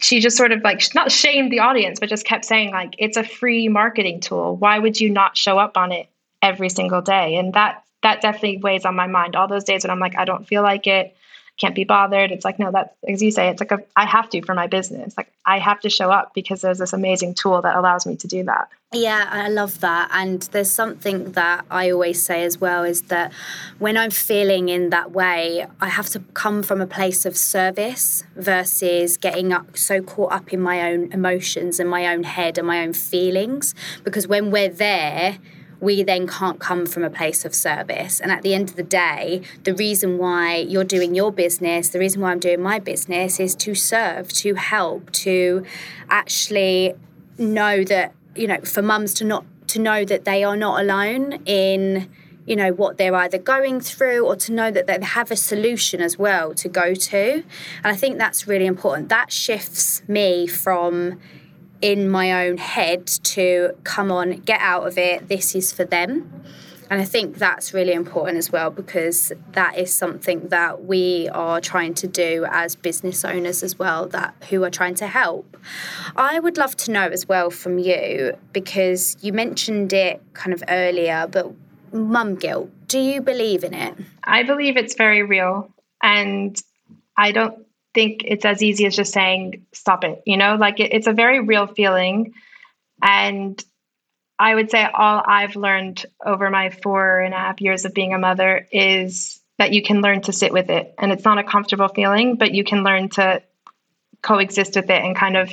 [0.00, 3.16] she just sort of like not shamed the audience, but just kept saying like it's
[3.16, 4.56] a free marketing tool.
[4.56, 6.08] Why would you not show up on it
[6.42, 7.36] every single day.
[7.36, 9.36] And that that definitely weighs on my mind.
[9.36, 11.16] All those days when I'm like, I don't feel like it,
[11.58, 12.30] can't be bothered.
[12.30, 14.68] It's like, no, that as you say, it's like a I have to for my
[14.68, 15.14] business.
[15.16, 18.28] Like I have to show up because there's this amazing tool that allows me to
[18.28, 18.68] do that.
[18.92, 20.08] Yeah, I love that.
[20.12, 23.32] And there's something that I always say as well is that
[23.78, 28.22] when I'm feeling in that way, I have to come from a place of service
[28.36, 32.66] versus getting up so caught up in my own emotions and my own head and
[32.66, 33.74] my own feelings.
[34.04, 35.38] Because when we're there,
[35.80, 38.20] we then can't come from a place of service.
[38.20, 41.98] And at the end of the day, the reason why you're doing your business, the
[41.98, 45.64] reason why I'm doing my business is to serve, to help, to
[46.10, 46.94] actually
[47.38, 51.40] know that, you know, for mums to not to know that they are not alone
[51.44, 52.08] in
[52.46, 56.00] you know what they're either going through or to know that they have a solution
[56.00, 57.44] as well to go to and
[57.84, 61.20] i think that's really important that shifts me from
[61.80, 66.42] in my own head to come on, get out of it, this is for them.
[66.90, 71.60] And I think that's really important as well because that is something that we are
[71.60, 75.58] trying to do as business owners as well, that who are trying to help.
[76.16, 80.64] I would love to know as well from you because you mentioned it kind of
[80.68, 81.52] earlier, but
[81.92, 83.94] mum guilt, do you believe in it?
[84.24, 85.70] I believe it's very real.
[86.02, 86.58] And
[87.18, 87.66] I don't
[87.98, 90.54] think it's as easy as just saying stop it you know?
[90.54, 92.34] Like it, it's a very real feeling.
[93.02, 93.62] And
[94.40, 98.14] i would say all i've learned over my four and a half years of being
[98.14, 100.94] a mother is that you can learn to sit with it.
[100.96, 103.42] And it's not a comfortable feeling but you can learn to
[104.22, 105.52] coexist with it and kind of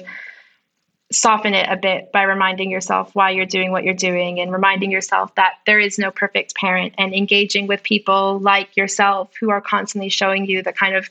[1.11, 4.91] soften it a bit by reminding yourself why you're doing what you're doing and reminding
[4.91, 9.61] yourself that there is no perfect parent and engaging with people like yourself who are
[9.61, 11.09] constantly showing you the kind of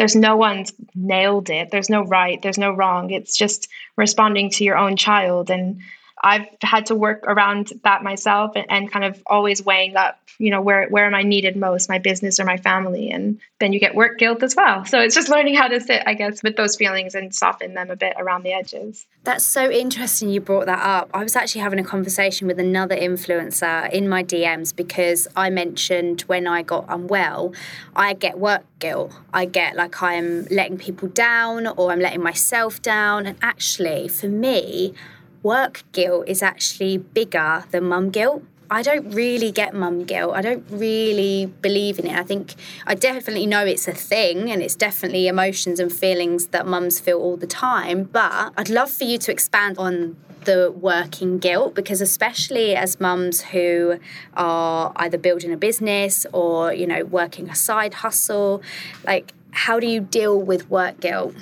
[0.00, 1.70] there's no one's nailed it.
[1.70, 3.10] There's no right, there's no wrong.
[3.10, 5.50] It's just responding to your own child.
[5.50, 5.82] And
[6.22, 10.50] I've had to work around that myself and, and, kind of always weighing up, you
[10.50, 13.10] know, where where am I needed most, my business or my family?
[13.10, 14.84] And then you get work guilt as well.
[14.84, 17.90] So it's just learning how to sit, I guess, with those feelings and soften them
[17.90, 19.06] a bit around the edges.
[19.24, 21.10] That's so interesting you brought that up.
[21.14, 26.22] I was actually having a conversation with another influencer in my DMs because I mentioned
[26.22, 27.54] when I got unwell,
[27.94, 29.12] I get work guilt.
[29.32, 33.26] I get like I'm letting people down or I'm letting myself down.
[33.26, 34.94] And actually, for me,
[35.42, 38.42] work guilt is actually bigger than mum guilt.
[38.72, 40.32] I don't really get mum guilt.
[40.36, 42.16] I don't really believe in it.
[42.16, 42.54] I think
[42.86, 47.18] I definitely know it's a thing and it's definitely emotions and feelings that mums feel
[47.18, 48.04] all the time.
[48.04, 53.42] But I'd love for you to expand on the working guilt because especially as mums
[53.42, 53.98] who
[54.34, 58.62] are either building a business or you know working a side hustle
[59.04, 61.34] like how do you deal with work guilt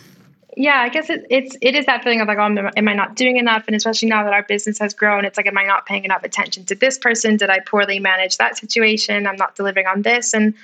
[0.59, 3.14] yeah, I guess it, it's it is that feeling of like, oh, am I not
[3.14, 3.62] doing enough?
[3.68, 6.25] And especially now that our business has grown, it's like, am I not paying enough
[6.25, 7.37] attention to this person?
[7.37, 9.29] Did I poorly manage that situation?
[9.29, 10.35] I'm not delivering on this.
[10.35, 10.55] And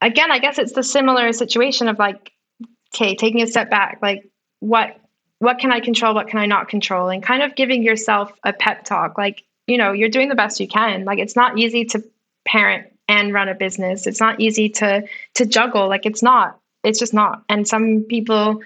[0.00, 2.32] again, I guess it's the similar situation of like,
[2.94, 4.26] okay, taking a step back, like
[4.60, 4.98] what
[5.38, 6.14] what can I control?
[6.14, 7.10] What can I not control?
[7.10, 10.60] And kind of giving yourself a pep talk, like you know, you're doing the best
[10.60, 11.04] you can.
[11.04, 12.02] Like it's not easy to
[12.46, 14.06] parent and run a business.
[14.06, 15.88] It's not easy to to juggle.
[15.88, 16.58] Like it's not.
[16.88, 17.42] It's just not.
[17.48, 18.62] And some people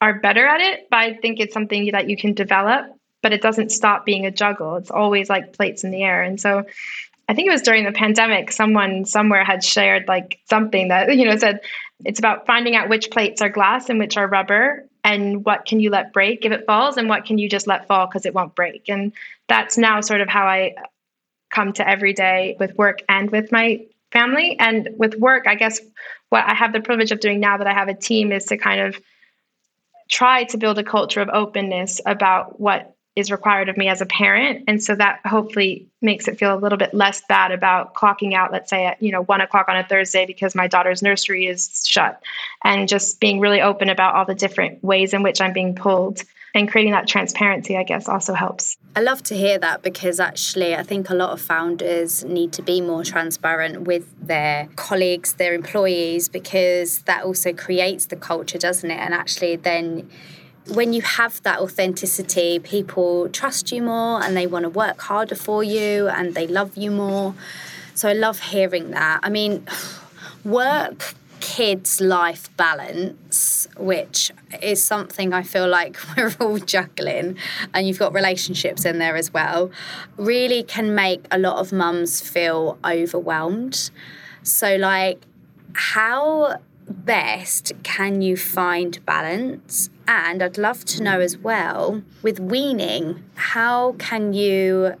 [0.00, 2.86] are better at it, but I think it's something that you can develop,
[3.22, 4.76] but it doesn't stop being a juggle.
[4.76, 6.22] It's always like plates in the air.
[6.22, 6.64] And so
[7.28, 11.24] I think it was during the pandemic, someone somewhere had shared like something that, you
[11.24, 11.60] know, said
[12.04, 15.80] it's about finding out which plates are glass and which are rubber and what can
[15.80, 18.34] you let break if it falls and what can you just let fall because it
[18.34, 18.88] won't break.
[18.88, 19.12] And
[19.48, 20.74] that's now sort of how I
[21.50, 24.58] come to every day with work and with my family.
[24.58, 25.80] And with work, I guess
[26.28, 28.56] what I have the privilege of doing now that I have a team is to
[28.56, 29.00] kind of
[30.08, 34.06] try to build a culture of openness about what is required of me as a
[34.06, 34.64] parent.
[34.68, 38.52] And so that hopefully makes it feel a little bit less bad about clocking out
[38.52, 41.84] let's say at you know one o'clock on a thursday because my daughter's nursery is
[41.86, 42.22] shut.
[42.62, 46.22] And just being really open about all the different ways in which i'm being pulled
[46.58, 48.76] and creating that transparency, I guess, also helps.
[48.96, 52.62] I love to hear that because actually, I think a lot of founders need to
[52.62, 58.90] be more transparent with their colleagues, their employees, because that also creates the culture, doesn't
[58.90, 58.98] it?
[58.98, 60.10] And actually, then
[60.66, 65.34] when you have that authenticity, people trust you more and they want to work harder
[65.34, 67.34] for you and they love you more.
[67.94, 69.20] So I love hearing that.
[69.22, 69.66] I mean,
[70.44, 71.14] work
[71.48, 74.30] kids life balance, which
[74.60, 77.38] is something I feel like we're all juggling,
[77.72, 79.70] and you've got relationships in there as well,
[80.18, 83.90] really can make a lot of mums feel overwhelmed.
[84.42, 85.22] So, like,
[85.72, 89.88] how best can you find balance?
[90.06, 94.96] And I'd love to know as well with weaning, how can you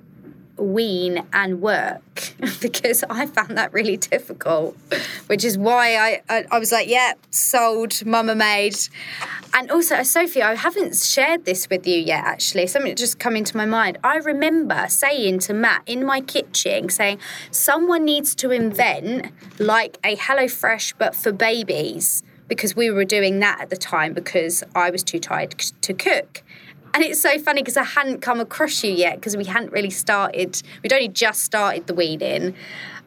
[0.58, 4.76] wean and work because I found that really difficult,
[5.26, 8.76] which is why I, I, I was like, yeah, sold, mama made.
[9.54, 12.66] And also, Sophie, I haven't shared this with you yet, actually.
[12.66, 13.98] Something just come into my mind.
[14.04, 17.18] I remember saying to Matt in my kitchen, saying,
[17.50, 23.60] someone needs to invent like a HelloFresh, but for babies, because we were doing that
[23.60, 26.42] at the time because I was too tired to cook.
[26.94, 29.90] And it's so funny because I hadn't come across you yet because we hadn't really
[29.90, 32.54] started, we'd only just started the weeding.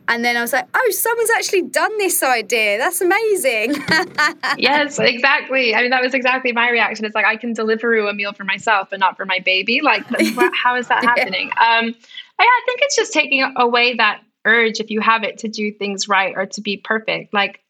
[0.08, 2.78] And then I was like, oh, someone's actually done this idea.
[2.78, 3.76] That's amazing.
[4.58, 5.74] yes, exactly.
[5.74, 7.06] I mean, that was exactly my reaction.
[7.06, 9.82] It's like, I can deliver a meal for myself, but not for my baby.
[9.82, 10.04] Like,
[10.54, 11.52] how is that happening?
[11.56, 11.78] yeah.
[11.80, 11.96] Um,
[12.40, 15.72] I, I think it's just taking away that urge, if you have it, to do
[15.72, 17.34] things right or to be perfect.
[17.34, 17.62] Like,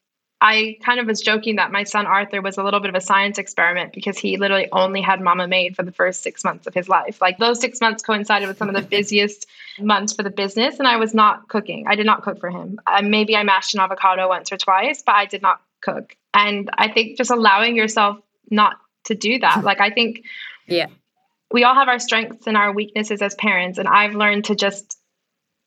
[0.44, 3.00] I kind of was joking that my son Arthur was a little bit of a
[3.00, 6.74] science experiment because he literally only had mama made for the first six months of
[6.74, 7.20] his life.
[7.20, 9.46] Like those six months coincided with some of the busiest
[9.78, 11.86] months for the business, and I was not cooking.
[11.86, 12.80] I did not cook for him.
[12.88, 16.16] Uh, maybe I mashed an avocado once or twice, but I did not cook.
[16.34, 18.18] And I think just allowing yourself
[18.50, 19.62] not to do that.
[19.62, 20.24] Like I think,
[20.66, 20.86] yeah,
[21.52, 24.98] we all have our strengths and our weaknesses as parents, and I've learned to just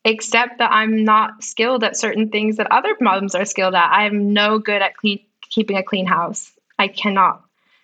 [0.06, 3.90] accept that I'm not skilled at certain things that other moms are skilled at.
[3.90, 6.52] I am no good at clean keeping a clean house.
[6.78, 7.42] I cannot.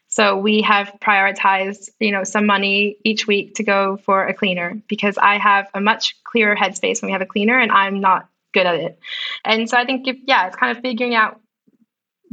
[0.09, 4.83] So we have prioritized, you know, some money each week to go for a cleaner
[4.89, 8.29] because I have a much clearer headspace when we have a cleaner and I'm not
[8.53, 8.99] good at it.
[9.45, 11.41] And so I think if, yeah, it's kind of figuring out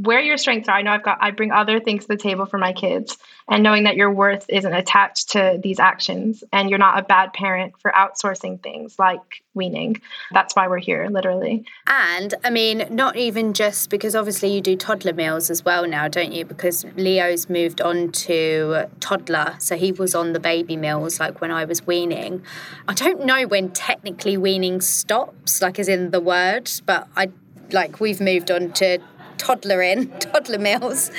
[0.02, 0.76] where your strengths are.
[0.76, 3.62] I know I've got I bring other things to the table for my kids and
[3.62, 7.74] knowing that your worth isn't attached to these actions and you're not a bad parent
[7.80, 10.00] for outsourcing things like weaning.
[10.32, 11.66] That's why we're here literally.
[11.86, 16.08] And I mean not even just because obviously you do toddler meals as well now,
[16.08, 16.46] don't you?
[16.46, 21.50] Because Leo's moved on to toddler, so he was on the baby meals like when
[21.50, 22.42] I was weaning.
[22.88, 27.28] I don't know when technically weaning stops, like as in the word, but I
[27.70, 28.98] like we've moved on to
[29.40, 31.10] toddler in, toddler meals,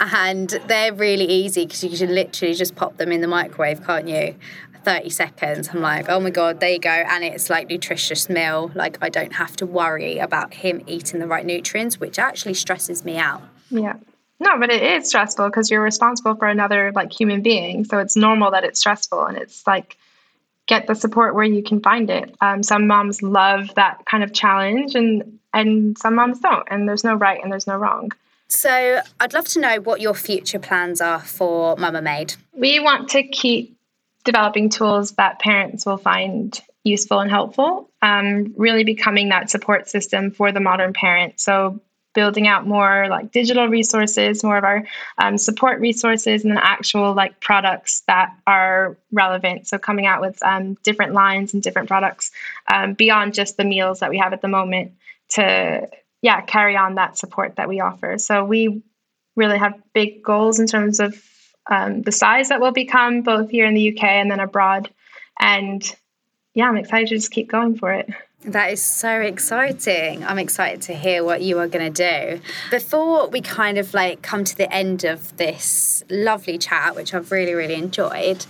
[0.00, 4.08] and they're really easy because you can literally just pop them in the microwave, can't
[4.08, 4.34] you?
[4.84, 5.68] 30 seconds.
[5.68, 6.90] I'm like, oh my God, there you go.
[6.90, 8.70] And it's like nutritious meal.
[8.74, 13.04] Like I don't have to worry about him eating the right nutrients, which actually stresses
[13.04, 13.42] me out.
[13.70, 13.96] Yeah.
[14.38, 17.84] No, but it is stressful because you're responsible for another like human being.
[17.84, 19.98] So it's normal that it's stressful and it's like
[20.66, 22.34] get the support where you can find it.
[22.40, 27.04] Um, some moms love that kind of challenge and and some moms don't and there's
[27.04, 28.12] no right and there's no wrong.
[28.48, 33.08] So i'd love to know what your future plans are for mama made we want
[33.10, 33.78] to keep
[34.24, 40.30] developing tools that parents will find useful and helpful um, really becoming that support system
[40.30, 41.38] for the modern parent.
[41.38, 41.80] So
[42.12, 44.82] building out more like digital resources more of our
[45.18, 49.68] um, support resources and then actual like products that are relevant.
[49.68, 52.32] So coming out with um, different lines and different products
[52.72, 54.92] um, beyond just the meals that we have at the moment
[55.30, 55.88] to
[56.22, 58.82] yeah carry on that support that we offer so we
[59.36, 61.22] really have big goals in terms of
[61.70, 64.90] um, the size that we'll become both here in the uk and then abroad
[65.38, 65.94] and
[66.54, 68.08] yeah i'm excited to just keep going for it
[68.44, 70.24] that is so exciting.
[70.24, 72.40] I'm excited to hear what you are going to do.
[72.70, 77.30] Before we kind of like come to the end of this lovely chat, which I've
[77.30, 78.46] really, really enjoyed,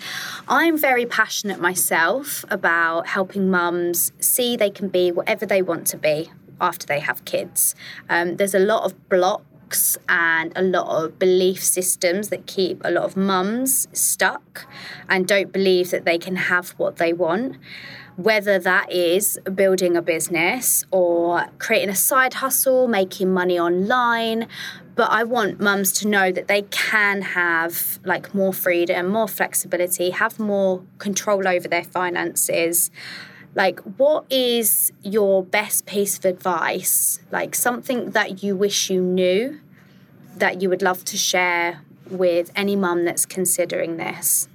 [0.47, 5.97] I'm very passionate myself about helping mums see they can be whatever they want to
[5.97, 7.75] be after they have kids.
[8.09, 12.91] Um, there's a lot of blocks and a lot of belief systems that keep a
[12.91, 14.67] lot of mums stuck
[15.09, 17.57] and don't believe that they can have what they want.
[18.17, 24.47] Whether that is building a business or creating a side hustle, making money online,
[25.01, 30.11] but I want mums to know that they can have like more freedom, more flexibility,
[30.11, 32.91] have more control over their finances,
[33.55, 37.21] like what is your best piece of advice?
[37.31, 39.61] Like something that you wish you knew
[40.37, 44.49] that you would love to share with any mum that's considering this?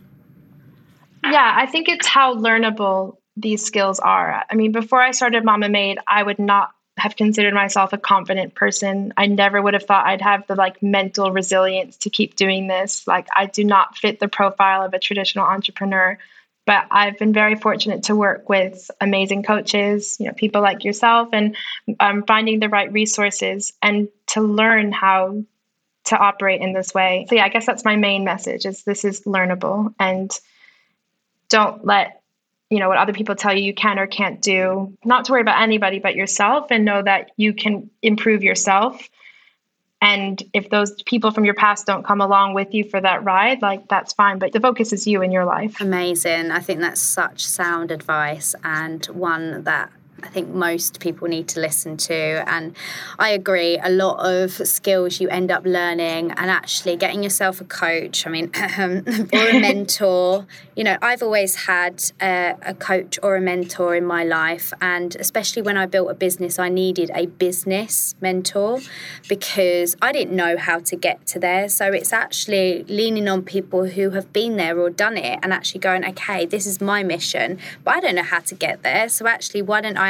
[1.24, 4.44] Yeah i think it's how learnable these skills are.
[4.50, 8.56] I mean before i started mama made i would not have considered myself a confident
[8.56, 9.14] person.
[9.18, 13.06] I never would have thought i'd have the like mental resilience to keep doing this.
[13.08, 16.18] Like i do not fit the profile of a traditional entrepreneur
[16.66, 21.30] but I've been very fortunate to work with amazing coaches, you know, people like yourself,
[21.32, 21.56] and
[22.00, 25.44] um, finding the right resources and to learn how
[26.06, 27.26] to operate in this way.
[27.30, 30.32] So yeah, I guess that's my main message: is this is learnable, and
[31.50, 32.22] don't let
[32.72, 34.98] you know what other people tell you you can or can't do.
[35.06, 39.08] Not to worry about anybody but yourself, and know that you can improve yourself
[40.06, 43.64] and if those people from your past don't come along with you for that ride,
[43.64, 44.38] like that's fine.
[44.38, 45.82] But the focus is you and your life.
[45.82, 46.52] Amazing.
[46.52, 49.92] I think that's such sound advice and one that
[50.24, 52.16] I think most people need to listen to.
[52.48, 52.76] And
[53.20, 57.66] I agree, a lot of skills you end up learning and actually getting yourself a
[57.66, 60.48] coach, I mean, or a mentor.
[60.76, 64.72] You know, I've always had a, a coach or a mentor in my life.
[64.82, 68.80] And especially when I built a business, I needed a business mentor
[69.28, 71.68] because I didn't know how to get to there.
[71.70, 75.82] So it's actually leaning on people who have been there or done it and actually
[75.82, 79.10] going, okay, this is my mission, but I don't know how to get there.
[79.10, 80.05] So actually, why don't I,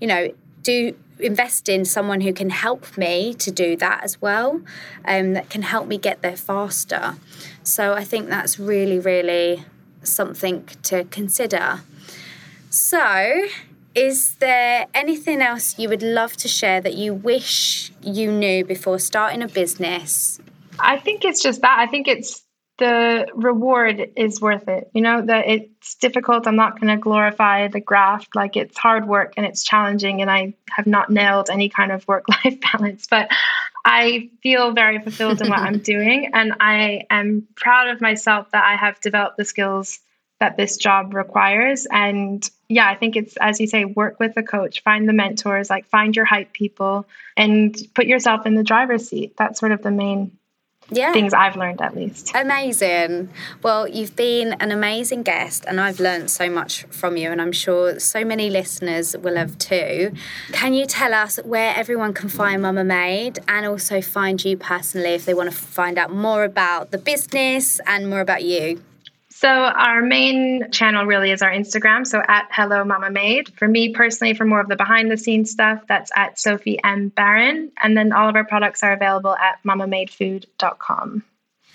[0.00, 0.32] you know,
[0.62, 4.60] do invest in someone who can help me to do that as well,
[5.04, 7.16] um, that can help me get there faster.
[7.62, 9.64] So I think that's really, really
[10.02, 11.80] something to consider.
[12.70, 13.46] So,
[13.94, 18.98] is there anything else you would love to share that you wish you knew before
[18.98, 20.40] starting a business?
[20.78, 21.78] I think it's just that.
[21.80, 22.44] I think it's
[22.80, 24.90] the reward is worth it.
[24.92, 26.48] You know, that it's difficult.
[26.48, 28.34] I'm not going to glorify the graft.
[28.34, 32.08] Like it's hard work and it's challenging, and I have not nailed any kind of
[32.08, 33.30] work life balance, but
[33.84, 36.30] I feel very fulfilled in what I'm doing.
[36.34, 40.00] And I am proud of myself that I have developed the skills
[40.40, 41.86] that this job requires.
[41.92, 45.68] And yeah, I think it's, as you say, work with a coach, find the mentors,
[45.68, 47.06] like find your hype people,
[47.36, 49.36] and put yourself in the driver's seat.
[49.36, 50.32] That's sort of the main
[50.90, 51.12] yeah.
[51.12, 52.32] things I've learned at least.
[52.34, 53.30] Amazing.
[53.62, 57.52] Well, you've been an amazing guest, and I've learned so much from you, and I'm
[57.52, 60.12] sure so many listeners will have too.
[60.52, 65.10] Can you tell us where everyone can find Mama Made and also find you personally
[65.10, 68.82] if they want to find out more about the business and more about you?
[69.40, 72.06] So our main channel really is our Instagram.
[72.06, 73.48] So at Hello Mama Made.
[73.56, 77.08] For me personally, for more of the behind the scenes stuff, that's at Sophie M
[77.08, 77.72] Baron.
[77.82, 81.22] And then all of our products are available at mamamadefood.com.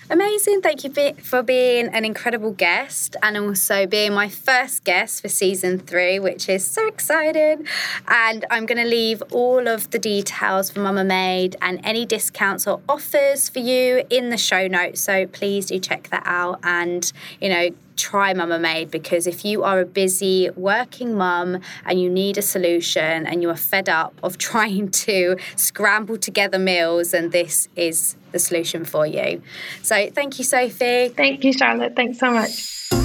[0.07, 0.61] Amazing.
[0.61, 5.79] Thank you for being an incredible guest and also being my first guest for season
[5.79, 7.65] three, which is so exciting.
[8.07, 12.67] And I'm going to leave all of the details for Mama Made and any discounts
[12.67, 15.01] or offers for you in the show notes.
[15.01, 19.63] So please do check that out and, you know, try Mama Made because if you
[19.63, 24.13] are a busy working mum and you need a solution and you are fed up
[24.23, 29.41] of trying to scramble together meals, and this is the solution for you.
[29.81, 31.09] So thank you, Sophie.
[31.09, 31.95] Thank you, Charlotte.
[31.95, 33.04] Thanks so much.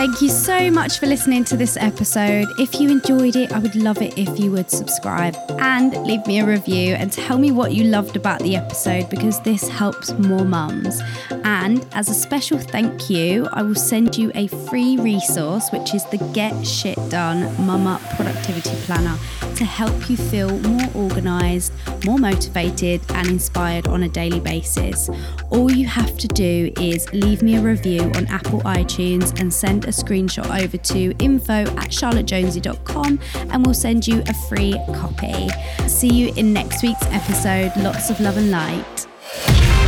[0.00, 2.48] Thank you so much for listening to this episode.
[2.58, 6.40] If you enjoyed it, I would love it if you would subscribe and leave me
[6.40, 10.46] a review and tell me what you loved about the episode because this helps more
[10.46, 11.02] mums.
[11.44, 16.04] And as a special thank you, I will send you a free resource, which is
[16.06, 19.18] the Get Shit Done Mama Productivity Planner
[19.56, 21.74] to help you feel more organized,
[22.06, 25.10] more motivated, and inspired on a daily basis.
[25.50, 29.84] All you have to do is leave me a review on Apple iTunes and send
[29.84, 35.48] a screenshot over to info at charlottejonesy.com and we'll send you a free copy.
[35.86, 37.72] See you in next week's episode.
[37.76, 39.06] Lots of love and light.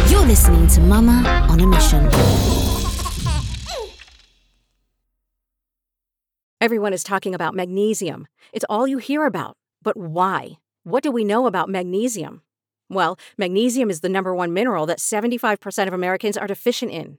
[0.08, 2.04] You're listening to Mama on a Mission.
[6.60, 8.28] Everyone is talking about magnesium.
[8.52, 9.56] It's all you hear about.
[9.82, 10.58] But why?
[10.84, 12.42] What do we know about magnesium?
[12.88, 17.18] Well, magnesium is the number one mineral that 75% of Americans are deficient in.